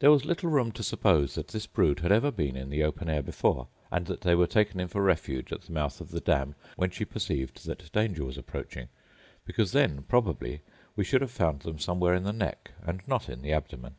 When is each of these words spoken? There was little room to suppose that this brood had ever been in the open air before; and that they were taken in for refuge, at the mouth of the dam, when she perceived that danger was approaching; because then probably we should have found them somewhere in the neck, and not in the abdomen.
There 0.00 0.10
was 0.10 0.26
little 0.26 0.50
room 0.50 0.72
to 0.72 0.82
suppose 0.82 1.36
that 1.36 1.48
this 1.48 1.66
brood 1.66 2.00
had 2.00 2.12
ever 2.12 2.30
been 2.30 2.54
in 2.54 2.68
the 2.68 2.82
open 2.84 3.08
air 3.08 3.22
before; 3.22 3.68
and 3.90 4.04
that 4.08 4.20
they 4.20 4.34
were 4.34 4.46
taken 4.46 4.78
in 4.78 4.88
for 4.88 5.00
refuge, 5.02 5.50
at 5.54 5.62
the 5.62 5.72
mouth 5.72 6.02
of 6.02 6.10
the 6.10 6.20
dam, 6.20 6.54
when 6.76 6.90
she 6.90 7.06
perceived 7.06 7.64
that 7.64 7.90
danger 7.90 8.26
was 8.26 8.36
approaching; 8.36 8.90
because 9.46 9.72
then 9.72 10.02
probably 10.02 10.60
we 10.96 11.04
should 11.04 11.22
have 11.22 11.30
found 11.30 11.60
them 11.60 11.78
somewhere 11.78 12.14
in 12.14 12.24
the 12.24 12.30
neck, 12.34 12.72
and 12.86 13.00
not 13.08 13.30
in 13.30 13.40
the 13.40 13.54
abdomen. 13.54 13.94